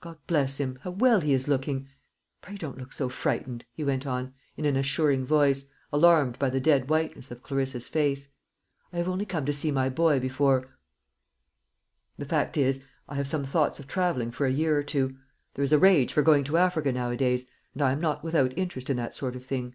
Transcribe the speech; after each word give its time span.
God 0.00 0.16
bless 0.26 0.56
him, 0.56 0.78
how 0.84 0.90
well 0.92 1.20
he 1.20 1.34
is 1.34 1.48
looking! 1.48 1.90
Pray 2.40 2.54
don't 2.56 2.78
look 2.78 2.94
so 2.94 3.10
frightened," 3.10 3.66
he 3.74 3.84
went 3.84 4.06
on, 4.06 4.32
in 4.56 4.64
an 4.64 4.74
assuring 4.74 5.22
voice, 5.26 5.66
alarmed 5.92 6.38
by 6.38 6.48
the 6.48 6.60
dead 6.62 6.88
whiteness 6.88 7.30
of 7.30 7.42
Clarissa's 7.42 7.86
face; 7.86 8.28
"I 8.90 8.96
have 8.96 9.06
only 9.06 9.26
come 9.26 9.44
to 9.44 9.52
see 9.52 9.70
my 9.70 9.90
boy 9.90 10.18
before. 10.18 10.78
The 12.16 12.24
fact 12.24 12.56
is, 12.56 12.84
I 13.06 13.16
have 13.16 13.28
some 13.28 13.44
thoughts 13.44 13.78
of 13.78 13.86
travelling 13.86 14.30
for 14.30 14.46
a 14.46 14.50
year 14.50 14.78
or 14.78 14.82
two. 14.82 15.18
There 15.52 15.62
is 15.62 15.72
a 15.72 15.78
rage 15.78 16.10
for 16.10 16.22
going 16.22 16.44
to 16.44 16.56
Africa 16.56 16.90
nowadays, 16.90 17.44
and 17.74 17.82
I 17.82 17.92
am 17.92 18.00
not 18.00 18.24
without 18.24 18.56
interest 18.56 18.88
in 18.88 18.96
that 18.96 19.14
sort 19.14 19.36
of 19.36 19.44
thing." 19.44 19.74